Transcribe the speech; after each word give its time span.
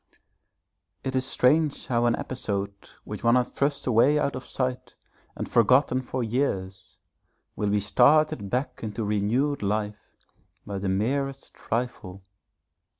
It 1.03 1.15
is 1.15 1.27
strange 1.27 1.85
how 1.85 2.07
an 2.07 2.15
episode 2.15 2.73
which 3.03 3.23
one 3.23 3.35
has 3.35 3.49
thrust 3.49 3.85
away 3.85 4.17
out 4.17 4.35
of 4.35 4.47
sight 4.47 4.95
and 5.35 5.47
forgotten 5.47 6.01
for 6.01 6.23
years 6.23 6.97
will 7.55 7.69
be 7.69 7.79
started 7.79 8.49
back 8.49 8.79
into 8.81 9.03
renewed 9.05 9.61
life 9.61 10.15
by 10.65 10.79
the 10.79 10.89
merest 10.89 11.53
trifle. 11.53 12.23